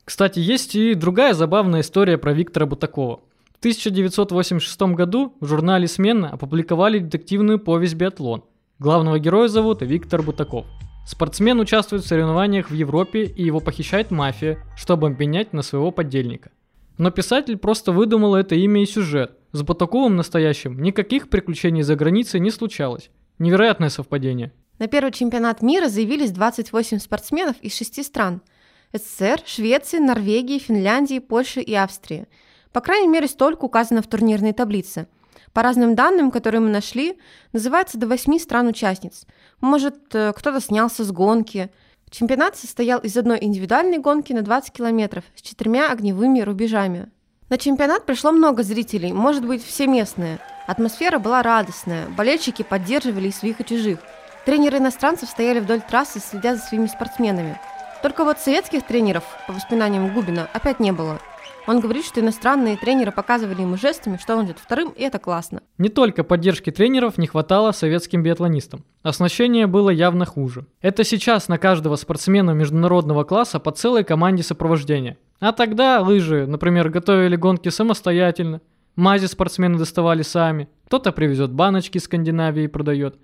Кстати, 0.09 0.39
есть 0.39 0.73
и 0.73 0.95
другая 0.95 1.35
забавная 1.35 1.81
история 1.81 2.17
про 2.17 2.33
Виктора 2.33 2.65
Бутакова. 2.65 3.19
В 3.53 3.59
1986 3.59 4.81
году 4.95 5.35
в 5.39 5.45
журнале 5.45 5.87
«Смена» 5.87 6.31
опубликовали 6.31 6.97
детективную 6.97 7.59
повесть 7.59 7.93
«Биатлон». 7.93 8.43
Главного 8.79 9.19
героя 9.19 9.47
зовут 9.49 9.83
Виктор 9.83 10.23
Бутаков. 10.23 10.65
Спортсмен 11.05 11.59
участвует 11.59 12.03
в 12.03 12.07
соревнованиях 12.07 12.71
в 12.71 12.73
Европе 12.73 13.25
и 13.25 13.43
его 13.43 13.59
похищает 13.59 14.09
мафия, 14.09 14.57
чтобы 14.75 15.05
обменять 15.05 15.53
на 15.53 15.61
своего 15.61 15.91
подельника. 15.91 16.49
Но 16.97 17.11
писатель 17.11 17.57
просто 17.57 17.91
выдумал 17.91 18.33
это 18.33 18.55
имя 18.55 18.81
и 18.81 18.87
сюжет. 18.87 19.37
С 19.51 19.61
Бутаковым 19.61 20.15
настоящим 20.15 20.81
никаких 20.81 21.29
приключений 21.29 21.83
за 21.83 21.95
границей 21.95 22.39
не 22.39 22.49
случалось. 22.49 23.11
Невероятное 23.37 23.89
совпадение. 23.89 24.53
На 24.79 24.87
первый 24.87 25.11
чемпионат 25.11 25.61
мира 25.61 25.87
заявились 25.87 26.31
28 26.31 26.97
спортсменов 26.97 27.57
из 27.61 27.77
шести 27.77 28.01
стран– 28.01 28.41
СССР, 28.93 29.41
Швеции, 29.46 30.00
Норвегии, 30.00 30.58
Финляндии, 30.58 31.19
Польши 31.19 31.62
и 31.62 31.74
Австрии. 31.74 32.27
По 32.72 32.81
крайней 32.81 33.08
мере, 33.08 33.27
столько 33.27 33.65
указано 33.65 34.01
в 34.01 34.08
турнирной 34.08 34.53
таблице. 34.53 35.08
По 35.53 35.63
разным 35.63 35.96
данным, 35.96 36.31
которые 36.31 36.62
мы 36.62 36.69
нашли, 36.69 37.17
называется 37.53 37.98
до 37.98 38.08
восьми 38.08 38.39
стран-участниц. 38.39 39.25
Может, 39.62 40.13
э, 40.13 40.34
кто-то 40.36 40.62
снялся 40.62 41.03
с 41.03 41.12
гонки. 41.12 41.72
Чемпионат 42.10 42.55
состоял 42.55 43.00
из 43.00 43.15
одной 43.17 43.39
индивидуальной 43.41 43.98
гонки 43.98 44.34
на 44.34 44.41
20 44.41 44.72
километров 44.72 45.24
с 45.36 45.41
четырьмя 45.41 45.91
огневыми 45.91 46.41
рубежами. 46.41 47.12
На 47.50 47.58
чемпионат 47.58 48.05
пришло 48.05 48.31
много 48.31 48.62
зрителей, 48.62 49.12
может 49.12 49.46
быть, 49.46 49.63
все 49.63 49.88
местные. 49.88 50.39
Атмосфера 50.67 51.17
была 51.17 51.41
радостная, 51.41 52.08
болельщики 52.10 52.62
поддерживали 52.62 53.29
и 53.29 53.31
своих, 53.31 53.60
и 53.60 53.65
чужих. 53.65 54.00
Тренеры 54.46 54.77
иностранцев 54.77 55.29
стояли 55.29 55.60
вдоль 55.60 55.81
трассы, 55.81 56.19
следя 56.19 56.55
за 56.55 56.62
своими 56.62 56.86
спортсменами. 56.86 57.60
Только 58.01 58.23
вот 58.23 58.39
советских 58.39 58.85
тренеров, 58.85 59.23
по 59.45 59.53
воспоминаниям 59.53 60.13
Губина, 60.13 60.49
опять 60.53 60.79
не 60.79 60.91
было. 60.91 61.19
Он 61.67 61.81
говорит, 61.81 62.05
что 62.05 62.21
иностранные 62.21 62.77
тренеры 62.77 63.11
показывали 63.11 63.61
ему 63.61 63.77
жестами, 63.77 64.17
что 64.17 64.35
он 64.35 64.45
идет 64.45 64.57
вторым, 64.57 64.89
и 64.89 65.03
это 65.03 65.19
классно. 65.19 65.61
Не 65.77 65.89
только 65.89 66.23
поддержки 66.23 66.71
тренеров 66.71 67.17
не 67.17 67.27
хватало 67.27 67.73
советским 67.73 68.23
биатлонистам. 68.23 68.85
Оснащение 69.03 69.67
было 69.67 69.89
явно 69.89 70.25
хуже. 70.25 70.65
Это 70.81 71.03
сейчас 71.03 71.47
на 71.49 71.57
каждого 71.57 71.97
спортсмена 71.97 72.51
международного 72.51 73.25
класса 73.25 73.59
по 73.59 73.71
целой 73.71 74.03
команде 74.03 74.43
сопровождения. 74.43 75.17
А 75.41 75.51
тогда 75.51 75.99
лыжи, 75.99 76.47
например, 76.47 76.89
готовили 76.89 77.35
гонки 77.35 77.69
самостоятельно. 77.69 78.61
Мази 78.95 79.27
спортсмены 79.27 79.77
доставали 79.77 80.21
сами. 80.21 80.69
Кто-то 80.85 81.11
привезет 81.11 81.51
баночки 81.51 81.97
из 81.97 82.05
Скандинавии 82.05 82.63
и 82.63 82.67
продает. 82.67 83.19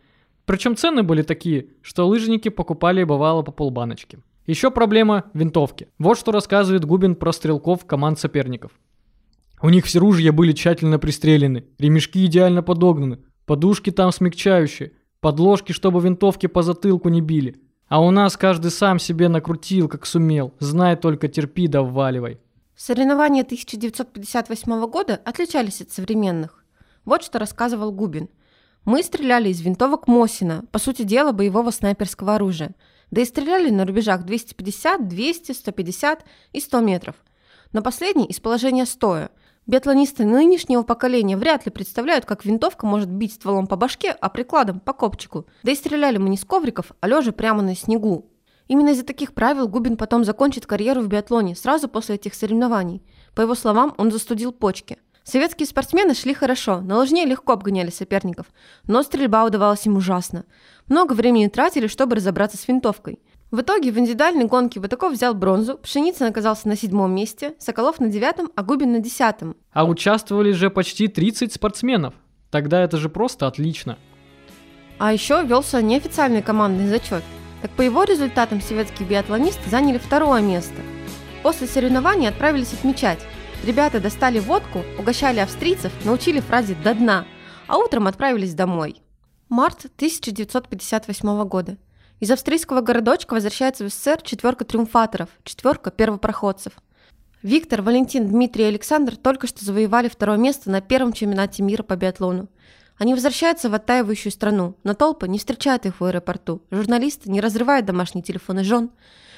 Причем 0.46 0.76
цены 0.76 1.02
были 1.02 1.24
такие, 1.24 1.70
что 1.82 2.08
лыжники 2.08 2.50
покупали 2.50 3.04
бывало 3.04 3.42
по 3.42 3.52
полбаночки. 3.52 4.20
Еще 4.46 4.70
проблема– 4.70 5.26
винтовки. 5.34 5.88
Вот 5.98 6.20
что 6.20 6.32
рассказывает 6.32 6.86
Губин 6.86 7.16
про 7.16 7.34
стрелков 7.34 7.86
команд 7.86 8.20
соперников. 8.20 8.72
У 9.60 9.70
них 9.70 9.86
все 9.86 9.98
ружья 9.98 10.32
были 10.32 10.52
тщательно 10.52 11.00
пристрелены, 11.00 11.66
ремешки 11.80 12.24
идеально 12.26 12.62
подогнаны, 12.62 13.20
подушки 13.48 13.90
там 13.90 14.12
смягчающие, 14.12 14.92
подложки, 15.20 15.72
чтобы 15.72 16.00
винтовки 16.00 16.46
по 16.46 16.62
затылку 16.62 17.10
не 17.10 17.22
били. 17.22 17.60
А 17.88 18.02
у 18.02 18.12
нас 18.12 18.38
каждый 18.38 18.70
сам 18.70 19.00
себе 19.00 19.30
накрутил, 19.30 19.88
как 19.88 20.06
сумел, 20.06 20.54
знай 20.60 20.96
только 20.96 21.28
терпи 21.28 21.68
да 21.68 21.82
вваливай. 21.82 22.40
Соревнования 22.76 23.42
1958 23.42 24.86
года 24.88 25.20
отличались 25.26 25.82
от 25.82 25.90
современных. 25.90 26.64
Вот 27.04 27.24
что 27.24 27.40
рассказывал 27.40 27.92
Губин. 27.92 28.30
Мы 28.84 29.02
стреляли 29.02 29.50
из 29.50 29.62
винтовок 29.62 30.08
Мосина, 30.08 30.66
по 30.72 30.78
сути 30.78 31.02
дела 31.02 31.32
боевого 31.32 31.72
снайперского 31.72 32.36
оружия– 32.36 32.76
да 33.12 33.22
и 33.22 33.26
стреляли 33.26 33.70
на 33.70 33.86
рубежах 33.86 34.24
250, 34.24 35.08
200, 35.08 35.52
150 35.52 36.26
и 36.54 36.60
100 36.60 36.80
метров. 36.82 37.16
Но 37.74 37.82
последний 37.82 38.26
из 38.26 38.40
положения 38.40 38.86
стоя. 38.86 39.30
Биатлонисты 39.68 40.26
нынешнего 40.26 40.84
поколения 40.84 41.38
вряд 41.38 41.66
ли 41.66 41.72
представляют, 41.72 42.26
как 42.26 42.46
винтовка 42.46 42.86
может 42.86 43.10
бить 43.10 43.34
стволом 43.34 43.66
по 43.66 43.76
башке, 43.76 44.12
а 44.12 44.30
прикладом 44.30 44.80
по 44.80 44.94
копчику. 44.94 45.48
Да 45.64 45.72
и 45.72 45.76
стреляли 45.76 46.18
мы 46.18 46.30
не 46.30 46.38
с 46.38 46.46
ковриков, 46.46 46.92
а 47.02 47.08
лежа 47.08 47.32
прямо 47.32 47.64
на 47.64 47.76
снегу. 47.76 48.30
Именно 48.68 48.90
из-за 48.90 49.04
таких 49.04 49.34
правил 49.34 49.68
Губин 49.68 49.98
потом 49.98 50.24
закончит 50.24 50.66
карьеру 50.66 51.02
в 51.02 51.08
биатлоне 51.08 51.56
сразу 51.56 51.88
после 51.88 52.16
этих 52.16 52.34
соревнований. 52.34 53.04
По 53.34 53.42
его 53.42 53.56
словам, 53.56 53.94
он 53.98 54.12
застудил 54.12 54.52
почки. 54.52 54.98
Советские 55.26 55.66
спортсмены 55.66 56.14
шли 56.14 56.36
хорошо, 56.36 56.82
на 56.82 56.98
лыжне 56.98 57.26
легко 57.26 57.54
обгоняли 57.54 57.90
соперников, 57.90 58.46
но 58.86 59.02
стрельба 59.02 59.44
удавалась 59.44 59.84
им 59.88 59.98
ужасно. 59.98 60.46
Много 60.88 61.14
времени 61.14 61.48
тратили, 61.48 61.88
чтобы 61.88 62.18
разобраться 62.18 62.58
с 62.58 62.68
винтовкой. 62.68 63.20
В 63.50 63.62
итоге 63.62 63.92
в 63.92 63.98
индивидуальной 63.98 64.46
гонке 64.46 64.80
Батаков 64.80 65.14
взял 65.14 65.34
бронзу, 65.34 65.80
Пшеницын 65.80 66.28
оказался 66.28 66.68
на 66.68 66.76
седьмом 66.76 67.16
месте, 67.16 67.56
Соколов 67.58 68.00
на 68.00 68.08
девятом, 68.08 68.52
а 68.56 68.62
Губин 68.62 68.92
на 68.92 69.00
десятом. 69.00 69.56
А 69.74 69.86
участвовали 69.86 70.52
же 70.52 70.70
почти 70.70 71.08
30 71.08 71.52
спортсменов. 71.52 72.14
Тогда 72.52 72.84
это 72.84 72.98
же 72.98 73.10
просто 73.10 73.48
отлично. 73.48 73.98
А 75.00 75.12
еще 75.12 75.44
велся 75.44 75.82
неофициальный 75.82 76.44
командный 76.44 76.88
зачет. 76.88 77.24
Так 77.64 77.72
по 77.72 77.82
его 77.82 78.04
результатам 78.04 78.62
советские 78.62 79.08
биатлонисты 79.08 79.72
заняли 79.72 79.98
второе 79.98 80.42
место. 80.42 80.76
После 81.42 81.66
соревнований 81.66 82.30
отправились 82.30 82.74
отмечать. 82.74 83.20
Ребята 83.66 84.00
достали 84.00 84.38
водку, 84.38 84.84
угощали 85.00 85.40
австрийцев, 85.40 85.92
научили 86.06 86.40
фразе 86.40 86.76
«до 86.76 86.94
дна», 86.94 87.26
а 87.66 87.80
утром 87.80 88.06
отправились 88.06 88.54
домой. 88.54 89.02
Март 89.50 89.86
1958 89.86 91.44
года. 91.46 91.78
Из 92.20 92.30
австрийского 92.30 92.82
городочка 92.82 93.34
возвращается 93.34 93.84
в 93.84 93.90
СССР 93.90 94.22
четверка 94.22 94.66
триумфаторов, 94.66 95.30
четверка 95.44 95.90
первопроходцев. 95.90 96.74
Виктор, 97.42 97.82
Валентин, 97.82 98.28
Дмитрий 98.28 98.66
и 98.66 98.68
Александр 98.68 99.16
только 99.16 99.48
что 99.48 99.66
завоевали 99.66 100.10
второе 100.10 100.38
место 100.38 100.70
на 100.70 100.82
первом 100.82 101.12
чемпионате 101.12 101.64
мира 101.64 101.82
по 101.82 101.96
биатлону. 101.96 102.50
Они 103.00 103.16
возвращаются 103.16 103.72
в 103.72 103.74
оттаивающую 103.74 104.32
страну, 104.32 104.78
но 104.84 104.94
толпа 104.94 105.26
не 105.26 105.40
встречает 105.40 105.88
их 105.88 106.00
в 106.00 106.06
аэропорту. 106.06 106.62
Журналисты 106.70 107.32
не 107.32 107.42
разрывают 107.42 107.88
домашние 107.88 108.22
телефоны 108.22 108.64
жен. 108.64 108.92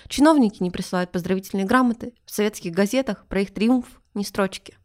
Чиновники 0.09 0.63
не 0.63 0.71
присылают 0.71 1.11
поздравительные 1.11 1.65
грамоты. 1.65 2.13
В 2.25 2.31
советских 2.31 2.73
газетах 2.73 3.25
про 3.27 3.41
их 3.41 3.53
триумф 3.53 4.01
ни 4.13 4.23
строчки. 4.23 4.77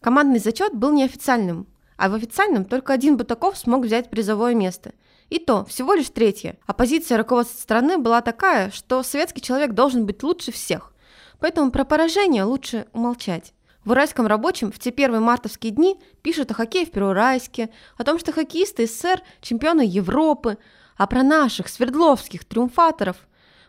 Командный 0.00 0.40
зачет 0.40 0.74
был 0.74 0.92
неофициальным, 0.92 1.68
а 1.96 2.08
в 2.08 2.14
официальном 2.14 2.64
только 2.64 2.92
один 2.92 3.16
Бутаков 3.16 3.56
смог 3.56 3.84
взять 3.84 4.10
призовое 4.10 4.54
место. 4.54 4.92
И 5.30 5.38
то 5.38 5.64
всего 5.64 5.94
лишь 5.94 6.10
третье. 6.10 6.58
А 6.66 6.72
позиция 6.72 7.16
руководства 7.16 7.58
страны 7.58 7.96
была 7.96 8.20
такая, 8.20 8.70
что 8.70 9.02
советский 9.02 9.40
человек 9.40 9.72
должен 9.72 10.04
быть 10.04 10.22
лучше 10.22 10.52
всех. 10.52 10.92
Поэтому 11.38 11.70
про 11.70 11.84
поражение 11.84 12.44
лучше 12.44 12.86
умолчать. 12.92 13.54
В 13.84 13.90
уральском 13.90 14.26
рабочем 14.26 14.70
в 14.70 14.78
те 14.78 14.90
первые 14.90 15.20
мартовские 15.20 15.72
дни 15.72 15.98
пишут 16.22 16.50
о 16.50 16.54
хоккее 16.54 16.86
в 16.86 16.90
Пероуральске, 16.90 17.70
о 17.96 18.04
том, 18.04 18.18
что 18.18 18.32
хоккеисты 18.32 18.86
СССР– 18.86 19.22
чемпионы 19.40 19.82
Европы, 19.82 20.58
а 20.96 21.06
про 21.06 21.22
наших 21.22 21.68
свердловских 21.68 22.44
триумфаторов 22.44 23.16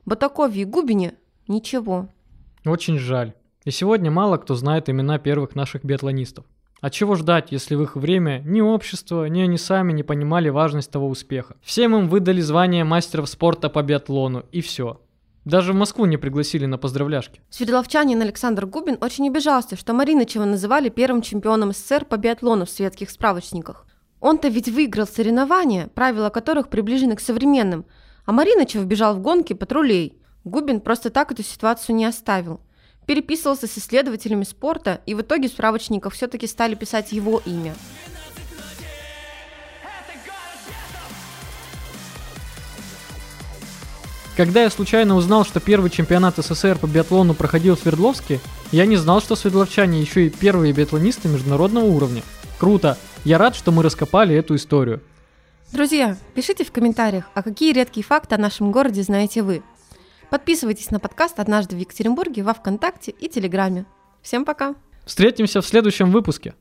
Батакове 0.06 0.62
и 0.62 0.66
Губине– 0.66 1.16
ничего. 1.48 2.10
Очень 2.66 2.98
жаль. 2.98 3.34
И 3.64 3.72
сегодня 3.72 4.12
мало 4.12 4.38
кто 4.38 4.56
знает 4.56 4.90
имена 4.90 5.18
первых 5.18 5.56
наших 5.56 5.86
биатлонистов. 5.86 6.46
А 6.82 6.90
чего 6.90 7.16
ждать, 7.16 7.54
если 7.54 7.76
в 7.76 7.82
их 7.82 7.96
время 7.96 8.42
ни 8.46 8.60
общество, 8.60 9.26
ни 9.30 9.40
они 9.40 9.58
сами 9.58 9.94
не 9.94 10.04
понимали 10.04 10.50
важность 10.50 10.92
того 10.92 11.08
успеха? 11.08 11.56
Всем 11.62 11.96
им 11.96 12.10
выдали 12.10 12.42
звание 12.42 12.84
мастеров 12.84 13.30
спорта 13.30 13.70
по 13.70 13.82
биатлону, 13.82 14.44
и 14.52 14.60
все. 14.60 15.00
Даже 15.46 15.72
в 15.72 15.78
Москву 15.78 16.06
не 16.06 16.18
пригласили 16.18 16.66
на 16.66 16.78
поздравляшки. 16.78 17.40
Свердловчанин 17.50 18.22
Александр 18.22 18.66
Губин 18.66 18.98
очень 19.00 19.30
обижался, 19.30 19.78
что 19.78 19.94
Маринычева 19.94 20.44
называли 20.44 20.90
первым 20.90 21.22
чемпионом 21.22 21.72
СССР 21.72 22.04
по 22.04 22.18
биатлону 22.18 22.66
в 22.66 22.70
светских 22.70 23.10
справочниках. 23.10 23.86
Он-то 24.20 24.50
ведь 24.50 24.68
выиграл 24.68 25.08
соревнования, 25.08 25.88
правила 25.88 26.30
которых 26.30 26.68
приближены 26.68 27.16
к 27.16 27.22
современным, 27.22 27.86
а 28.26 28.32
Маринычев 28.32 28.86
бежал 28.86 29.16
в 29.16 29.22
гонки 29.22 29.54
патрулей. 29.54 30.18
Губин 30.44 30.82
просто 30.82 31.10
так 31.10 31.32
эту 31.32 31.44
ситуацию 31.44 31.96
не 31.96 32.06
оставил. 32.06 32.62
Переписывался 33.06 33.68
с 33.68 33.78
исследователями 33.78 34.44
спорта, 34.44 35.02
и 35.06 35.14
в 35.14 35.22
итоге 35.22 35.50
в 35.50 35.52
справочниках 35.52 36.14
все-таки 36.14 36.48
стали 36.48 36.76
писать 36.76 37.12
его 37.12 37.42
имя. 37.46 37.76
Когда 44.36 44.64
я 44.64 44.72
случайно 44.72 45.16
узнал, 45.16 45.46
что 45.46 45.60
первый 45.60 45.92
чемпионат 45.92 46.38
СССР 46.38 46.80
по 46.80 46.88
биатлону 46.88 47.36
проходил 47.36 47.76
в 47.76 47.80
Свердловске, 47.80 48.40
я 48.72 48.88
не 48.88 48.96
знал, 48.96 49.22
что 49.22 49.36
свердловчане 49.36 50.02
еще 50.02 50.26
и 50.26 50.30
первые 50.30 50.74
биатлонисты 50.74 51.28
международного 51.28 51.86
уровня. 51.86 52.24
Круто! 52.58 52.98
Я 53.26 53.38
рад, 53.38 53.56
что 53.56 53.72
мы 53.72 53.84
раскопали 53.84 54.36
эту 54.36 54.56
историю. 54.56 55.02
Друзья, 55.74 56.18
пишите 56.36 56.64
в 56.64 56.72
комментариях, 56.72 57.32
а 57.34 57.42
какие 57.42 57.74
редкие 57.74 58.04
факты 58.04 58.36
о 58.36 58.38
нашем 58.38 58.72
городе 58.72 59.02
знаете 59.02 59.42
вы. 59.42 59.64
Подписывайтесь 60.30 60.92
на 60.92 61.00
подкаст 61.00 61.40
«Однажды 61.40 61.76
в 61.76 61.80
Екатеринбурге» 61.80 62.44
во 62.44 62.54
Вконтакте 62.54 63.10
и 63.10 63.28
Телеграме. 63.28 63.86
Всем 64.22 64.46
пока! 64.46 64.76
Встретимся 65.04 65.62
в 65.62 65.66
следующем 65.66 66.12
выпуске. 66.12 66.54